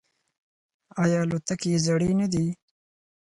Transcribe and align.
آیا 1.03 1.17
الوتکې 1.21 1.67
یې 1.73 1.79
زړې 1.85 2.11
نه 2.19 2.27
دي؟ 2.33 2.45